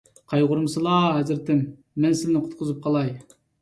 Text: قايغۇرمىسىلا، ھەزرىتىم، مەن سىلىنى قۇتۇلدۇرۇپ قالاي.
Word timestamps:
قايغۇرمىسىلا، 0.31 0.95
ھەزرىتىم، 1.19 1.63
مەن 2.07 2.19
سىلىنى 2.25 2.47
قۇتۇلدۇرۇپ 2.51 2.85
قالاي. 2.91 3.19